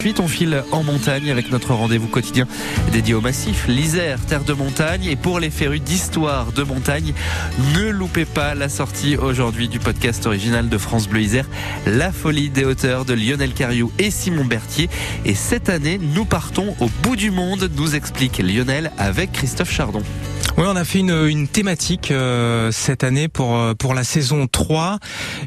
Puis 0.00 0.14
on 0.20 0.28
file 0.28 0.62
en 0.70 0.84
montagne 0.84 1.28
avec 1.28 1.50
notre 1.50 1.74
rendez-vous 1.74 2.06
quotidien 2.06 2.46
dédié 2.92 3.14
au 3.14 3.20
massif, 3.20 3.66
l'Isère, 3.66 4.24
terre 4.26 4.44
de 4.44 4.52
montagne. 4.52 5.06
Et 5.06 5.16
pour 5.16 5.40
les 5.40 5.50
férus 5.50 5.80
d'histoire 5.80 6.52
de 6.52 6.62
montagne, 6.62 7.14
ne 7.74 7.88
loupez 7.88 8.24
pas 8.24 8.54
la 8.54 8.68
sortie 8.68 9.16
aujourd'hui 9.16 9.66
du 9.66 9.80
podcast 9.80 10.24
original 10.24 10.68
de 10.68 10.78
France 10.78 11.08
Bleu 11.08 11.22
Isère, 11.22 11.48
La 11.84 12.12
folie 12.12 12.48
des 12.48 12.64
hauteurs 12.64 13.06
de 13.06 13.12
Lionel 13.12 13.52
Cariou 13.52 13.90
et 13.98 14.12
Simon 14.12 14.44
Berthier. 14.44 14.88
Et 15.24 15.34
cette 15.34 15.68
année, 15.68 15.98
nous 16.00 16.24
partons 16.24 16.76
au 16.78 16.88
bout 17.02 17.16
du 17.16 17.32
monde, 17.32 17.68
nous 17.76 17.96
explique 17.96 18.38
Lionel 18.38 18.92
avec 18.98 19.32
Christophe 19.32 19.72
Chardon. 19.72 20.04
Oui, 20.58 20.64
on 20.66 20.74
a 20.74 20.84
fait 20.84 20.98
une, 20.98 21.26
une 21.28 21.46
thématique 21.46 22.10
euh, 22.10 22.72
cette 22.72 23.04
année 23.04 23.28
pour 23.28 23.56
euh, 23.56 23.74
pour 23.74 23.94
la 23.94 24.02
saison 24.02 24.48
3. 24.48 24.98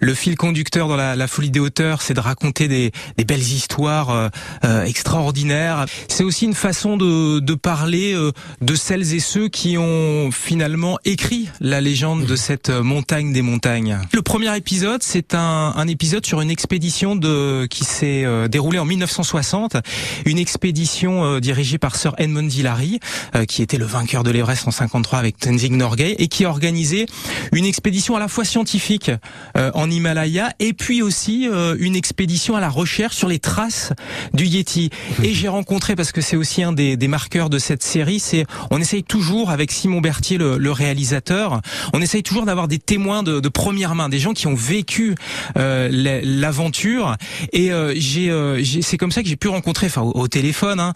Le 0.00 0.12
fil 0.12 0.36
conducteur 0.36 0.86
dans 0.86 0.96
la, 0.96 1.16
la 1.16 1.26
folie 1.26 1.50
des 1.50 1.60
hauteurs, 1.60 2.02
c'est 2.02 2.12
de 2.12 2.20
raconter 2.20 2.68
des, 2.68 2.92
des 3.16 3.24
belles 3.24 3.40
histoires 3.40 4.10
euh, 4.10 4.28
euh 4.66 4.84
extraordinaires. 4.84 5.86
C'est 6.08 6.24
aussi 6.24 6.44
une 6.44 6.52
façon 6.52 6.98
de, 6.98 7.38
de 7.38 7.54
parler 7.54 8.14
de 8.60 8.74
celles 8.74 9.14
et 9.14 9.20
ceux 9.20 9.48
qui 9.48 9.78
ont 9.78 10.30
finalement 10.30 10.98
écrit 11.06 11.48
la 11.60 11.80
légende 11.80 12.26
de 12.26 12.36
cette 12.36 12.68
montagne 12.68 13.32
des 13.32 13.40
montagnes. 13.40 13.98
Le 14.12 14.20
premier 14.20 14.54
épisode, 14.58 15.02
c'est 15.02 15.34
un, 15.34 15.72
un 15.74 15.88
épisode 15.88 16.26
sur 16.26 16.42
une 16.42 16.50
expédition 16.50 17.16
de 17.16 17.66
qui 17.70 17.84
s'est 17.84 18.26
déroulée 18.50 18.78
en 18.78 18.84
1960, 18.84 19.78
une 20.26 20.38
expédition 20.38 21.38
dirigée 21.40 21.78
par 21.78 21.96
Sir 21.96 22.14
Edmund 22.18 22.52
Hillary, 22.52 23.00
qui 23.48 23.62
était 23.62 23.78
le 23.78 23.86
vainqueur 23.86 24.22
de 24.22 24.30
l'Everest 24.30 24.68
en 24.68 24.70
50 24.70 24.97
avec 25.12 25.38
Tenzing 25.38 25.76
Norgay 25.76 26.16
et 26.18 26.28
qui 26.28 26.44
a 26.44 26.50
organisé 26.50 27.06
une 27.52 27.64
expédition 27.64 28.16
à 28.16 28.18
la 28.18 28.28
fois 28.28 28.44
scientifique 28.44 29.10
euh, 29.56 29.70
en 29.74 29.90
Himalaya 29.90 30.52
et 30.58 30.72
puis 30.72 31.02
aussi 31.02 31.48
euh, 31.48 31.76
une 31.78 31.96
expédition 31.96 32.56
à 32.56 32.60
la 32.60 32.68
recherche 32.68 33.16
sur 33.16 33.28
les 33.28 33.38
traces 33.38 33.92
du 34.34 34.44
Yeti. 34.44 34.90
Et 35.22 35.32
j'ai 35.34 35.48
rencontré, 35.48 35.96
parce 35.96 36.12
que 36.12 36.20
c'est 36.20 36.36
aussi 36.36 36.62
un 36.62 36.72
des, 36.72 36.96
des, 36.96 37.08
marqueurs 37.08 37.48
de 37.48 37.58
cette 37.58 37.82
série, 37.82 38.20
c'est 38.20 38.44
on 38.70 38.80
essaye 38.80 39.02
toujours 39.02 39.50
avec 39.50 39.70
Simon 39.70 40.00
Berthier, 40.00 40.38
le, 40.38 40.58
le 40.58 40.72
réalisateur, 40.72 41.60
on 41.92 42.00
essaye 42.00 42.22
toujours 42.22 42.44
d'avoir 42.44 42.68
des 42.68 42.78
témoins 42.78 43.22
de, 43.22 43.40
de, 43.40 43.48
première 43.48 43.94
main, 43.94 44.08
des 44.08 44.18
gens 44.18 44.32
qui 44.32 44.46
ont 44.46 44.54
vécu 44.54 45.14
euh, 45.56 45.88
l'aventure. 46.22 47.16
Et 47.52 47.70
j'ai, 47.96 48.82
c'est 48.82 48.96
comme 48.96 49.12
ça 49.12 49.22
que 49.22 49.28
j'ai 49.28 49.36
pu 49.36 49.48
rencontrer, 49.48 49.86
enfin 49.86 50.02
au, 50.02 50.12
au 50.12 50.28
téléphone, 50.28 50.80
hein, 50.80 50.92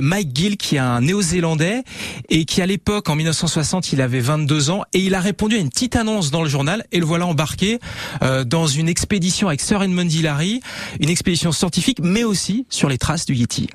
Mike 0.00 0.30
Gill, 0.34 0.56
qui 0.56 0.76
est 0.76 0.80
un 0.80 1.00
néo-zélandais 1.00 1.82
et 2.28 2.44
qui 2.44 2.62
à 2.62 2.66
l'époque 2.66 3.08
en 3.08 3.16
1960 3.16 3.45
1960, 3.46 3.92
il 3.92 4.00
avait 4.02 4.18
22 4.18 4.70
ans 4.70 4.82
et 4.92 4.98
il 4.98 5.14
a 5.14 5.20
répondu 5.20 5.54
à 5.54 5.58
une 5.58 5.68
petite 5.68 5.94
annonce 5.94 6.32
dans 6.32 6.42
le 6.42 6.48
journal 6.48 6.84
et 6.90 6.98
le 6.98 7.06
voilà 7.06 7.26
embarqué 7.26 7.78
euh, 8.22 8.42
dans 8.42 8.66
une 8.66 8.88
expédition 8.88 9.46
avec 9.46 9.60
Sir 9.60 9.80
Edmund 9.82 10.12
Hillary, 10.12 10.60
une 10.98 11.08
expédition 11.08 11.52
scientifique 11.52 11.98
mais 12.02 12.24
aussi 12.24 12.66
sur 12.70 12.88
les 12.88 12.98
traces 12.98 13.24
du 13.24 13.34
Yeti. 13.34 13.68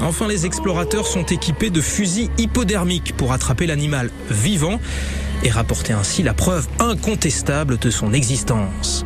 Enfin, 0.00 0.28
les 0.28 0.46
explorateurs 0.46 1.08
sont 1.08 1.24
équipés 1.24 1.70
de 1.70 1.80
fusils 1.80 2.30
hypodermiques 2.38 3.16
pour 3.16 3.32
attraper 3.32 3.66
l'animal 3.66 4.10
vivant 4.30 4.78
et 5.42 5.50
rapporter 5.50 5.92
ainsi 5.92 6.22
la 6.22 6.34
preuve 6.34 6.66
incontestable 6.78 7.78
de 7.78 7.90
son 7.90 8.12
existence. 8.12 9.04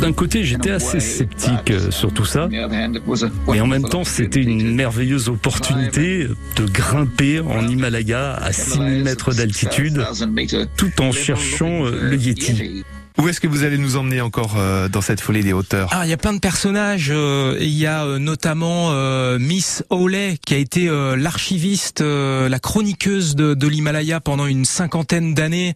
D'un 0.00 0.12
côté, 0.12 0.44
j'étais 0.44 0.70
assez 0.70 1.00
sceptique 1.00 1.72
sur 1.90 2.12
tout 2.12 2.24
ça, 2.24 2.48
mais 2.50 3.60
en 3.60 3.66
même 3.66 3.84
temps, 3.84 4.04
c'était 4.04 4.42
une 4.42 4.74
merveilleuse 4.74 5.28
opportunité 5.28 6.28
de 6.56 6.66
grimper 6.66 7.40
en 7.40 7.66
Himalaya 7.66 8.34
à 8.34 8.52
6000 8.52 9.04
mètres 9.04 9.34
d'altitude 9.34 10.04
tout 10.76 11.02
en 11.02 11.12
cherchant 11.12 11.84
le 11.84 12.16
Yeti. 12.16 12.84
Où 13.20 13.28
est-ce 13.28 13.38
que 13.38 13.48
vous 13.48 13.64
allez 13.64 13.76
nous 13.76 13.98
emmener 13.98 14.22
encore 14.22 14.54
euh, 14.56 14.88
dans 14.88 15.02
cette 15.02 15.20
folie 15.20 15.42
des 15.42 15.52
hauteurs? 15.52 15.90
Ah, 15.92 16.06
il 16.06 16.10
y 16.10 16.12
a 16.14 16.16
plein 16.16 16.32
de 16.32 16.38
personnages. 16.38 17.10
Euh, 17.12 17.54
il 17.60 17.68
y 17.68 17.84
a 17.84 18.04
euh, 18.04 18.18
notamment 18.18 18.94
Miss 19.38 19.84
Hawley 19.90 20.38
qui 20.46 20.54
a 20.54 20.56
été 20.56 20.88
l'archiviste, 21.16 22.00
la 22.00 22.58
chroniqueuse 22.58 23.36
de, 23.36 23.52
de 23.52 23.66
l'Himalaya 23.66 24.20
pendant 24.20 24.46
une 24.46 24.64
cinquantaine 24.64 25.34
d'années, 25.34 25.74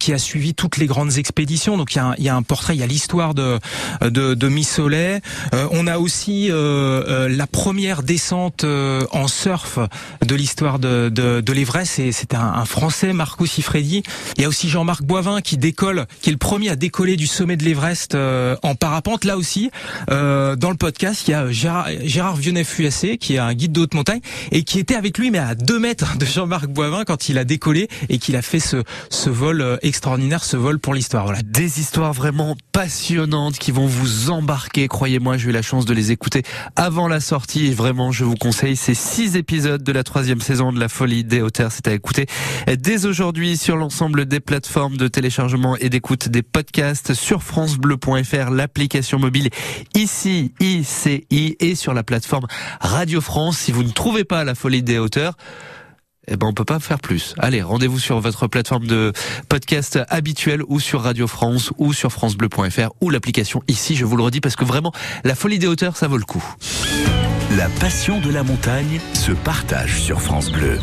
qui 0.00 0.12
a 0.12 0.18
suivi 0.18 0.54
toutes 0.54 0.78
les 0.78 0.86
grandes 0.86 1.18
expéditions. 1.18 1.76
Donc 1.76 1.94
il 1.94 2.02
y 2.18 2.24
y 2.24 2.28
a 2.28 2.34
un 2.34 2.42
portrait, 2.42 2.74
il 2.74 2.80
y 2.80 2.82
a 2.82 2.86
l'histoire 2.86 3.34
de, 3.34 3.58
de, 4.02 4.34
de 4.34 4.48
Miss 4.48 4.78
Hawley. 4.78 5.20
on 5.52 5.86
a 5.86 5.98
aussi 5.98 6.50
la 6.50 7.46
première 7.46 8.02
descente 8.02 8.64
en 8.64 9.28
surf 9.28 9.78
de 10.24 10.34
l'histoire 10.34 10.78
de, 10.78 11.08
de, 11.08 11.40
de 11.40 11.52
l'Everest. 11.52 12.00
C'est 12.10 12.34
un, 12.34 12.40
un 12.40 12.64
Français, 12.64 13.12
Marco 13.12 13.46
Sifredi. 13.46 14.02
Il 14.36 14.42
y 14.42 14.44
a 14.44 14.48
aussi 14.48 14.68
Jean-Marc 14.68 15.02
Boivin 15.02 15.40
qui 15.40 15.56
décolle, 15.56 16.06
qui 16.20 16.30
est 16.30 16.32
le 16.32 16.38
premier 16.38 16.70
à 16.70 16.76
décoller 16.80 17.16
du 17.16 17.26
sommet 17.26 17.58
de 17.58 17.64
l'Everest 17.64 18.14
euh, 18.14 18.56
en 18.62 18.74
parapente. 18.74 19.24
Là 19.24 19.36
aussi, 19.36 19.70
euh, 20.10 20.56
dans 20.56 20.70
le 20.70 20.76
podcast, 20.76 21.28
il 21.28 21.32
y 21.32 21.34
a 21.34 21.50
Gérard, 21.52 21.88
Gérard 22.02 22.36
Vionnet-Fuassé, 22.36 23.18
qui 23.18 23.34
est 23.34 23.38
un 23.38 23.52
guide 23.52 23.72
de 23.72 23.82
haute 23.82 23.94
montagne, 23.94 24.20
et 24.50 24.64
qui 24.64 24.78
était 24.78 24.96
avec 24.96 25.18
lui, 25.18 25.30
mais 25.30 25.38
à 25.38 25.54
deux 25.54 25.78
mètres 25.78 26.16
de 26.16 26.24
Jean-Marc 26.24 26.68
Boivin 26.68 27.04
quand 27.04 27.28
il 27.28 27.36
a 27.36 27.44
décollé 27.44 27.88
et 28.08 28.18
qu'il 28.18 28.34
a 28.34 28.42
fait 28.42 28.60
ce, 28.60 28.82
ce 29.10 29.28
vol 29.28 29.60
euh, 29.60 29.76
extraordinaire, 29.82 30.42
ce 30.42 30.56
vol 30.56 30.78
pour 30.78 30.94
l'histoire. 30.94 31.24
Voilà. 31.26 31.42
Des 31.42 31.80
histoires 31.80 32.14
vraiment 32.14 32.56
passionnantes 32.72 33.58
qui 33.58 33.72
vont 33.72 33.86
vous 33.86 34.30
embarquer. 34.30 34.88
Croyez-moi, 34.88 35.36
j'ai 35.36 35.50
eu 35.50 35.52
la 35.52 35.62
chance 35.62 35.84
de 35.84 35.92
les 35.92 36.12
écouter 36.12 36.42
avant 36.76 37.08
la 37.08 37.20
sortie. 37.20 37.66
Et 37.66 37.74
vraiment, 37.74 38.10
je 38.10 38.24
vous 38.24 38.36
conseille 38.36 38.76
ces 38.76 38.94
six 38.94 39.36
épisodes 39.36 39.82
de 39.82 39.92
la 39.92 40.02
troisième 40.02 40.40
saison 40.40 40.72
de 40.72 40.80
La 40.80 40.88
Folie 40.88 41.24
des 41.24 41.42
Hauteurs. 41.42 41.72
C'est 41.72 41.88
à 41.88 41.92
écouter 41.92 42.26
dès 42.78 43.04
aujourd'hui 43.04 43.58
sur 43.58 43.76
l'ensemble 43.76 44.24
des 44.24 44.40
plateformes 44.40 44.96
de 44.96 45.08
téléchargement 45.08 45.76
et 45.76 45.90
d'écoute 45.90 46.30
des 46.30 46.42
podcasts 46.42 46.69
podcast 46.70 47.14
sur 47.14 47.42
francebleu.fr, 47.42 48.50
l'application 48.50 49.18
mobile 49.18 49.50
ici, 49.96 50.52
ICI 50.60 51.56
et 51.58 51.74
sur 51.74 51.94
la 51.94 52.04
plateforme 52.04 52.46
Radio 52.80 53.20
France. 53.20 53.58
Si 53.58 53.72
vous 53.72 53.82
ne 53.82 53.90
trouvez 53.90 54.22
pas 54.22 54.44
la 54.44 54.54
folie 54.54 54.80
des 54.80 54.96
hauteurs, 54.98 55.36
eh 56.28 56.36
ben 56.36 56.46
on 56.46 56.52
peut 56.52 56.64
pas 56.64 56.78
faire 56.78 57.00
plus. 57.00 57.34
Allez, 57.38 57.60
rendez-vous 57.60 57.98
sur 57.98 58.20
votre 58.20 58.46
plateforme 58.46 58.86
de 58.86 59.12
podcast 59.48 59.98
habituelle 60.10 60.62
ou 60.68 60.78
sur 60.78 61.02
Radio 61.02 61.26
France 61.26 61.72
ou 61.76 61.92
sur 61.92 62.12
francebleu.fr 62.12 62.90
ou 63.00 63.10
l'application 63.10 63.64
ici, 63.66 63.96
je 63.96 64.04
vous 64.04 64.16
le 64.16 64.22
redis 64.22 64.40
parce 64.40 64.54
que 64.54 64.64
vraiment 64.64 64.92
la 65.24 65.34
folie 65.34 65.58
des 65.58 65.66
hauteurs, 65.66 65.96
ça 65.96 66.06
vaut 66.06 66.18
le 66.18 66.24
coup. 66.24 66.44
La 67.56 67.68
passion 67.80 68.20
de 68.20 68.30
la 68.30 68.44
montagne 68.44 69.00
se 69.14 69.32
partage 69.32 70.00
sur 70.00 70.20
France 70.20 70.52
Bleu. 70.52 70.78